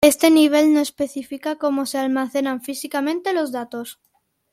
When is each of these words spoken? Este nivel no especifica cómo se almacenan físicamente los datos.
Este 0.09 0.31
nivel 0.31 0.73
no 0.73 0.79
especifica 0.81 1.57
cómo 1.59 1.85
se 1.85 1.99
almacenan 1.99 2.63
físicamente 2.63 3.33
los 3.33 3.51
datos. 3.51 3.99